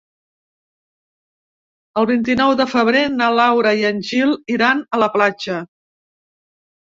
[2.01, 5.61] El vint-i-nou de febrer na Laura i en Gil iran a la platja.